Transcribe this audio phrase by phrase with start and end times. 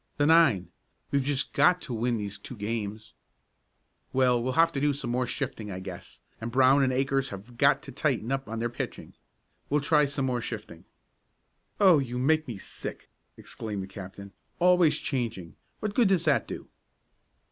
[0.17, 0.69] "The nine.
[1.11, 3.13] We've just got to win these two games."
[4.11, 7.55] "Well, we'll have to do some more shifting, I guess, and Brown and Akers have
[7.55, 9.13] got to tighten up on their pitching.
[9.69, 10.85] We'll try some more shifting."
[11.79, 14.31] "Oh, you make me sick!" exclaimed the captain.
[14.57, 15.55] "Always changing.
[15.81, 16.67] What good does that do?"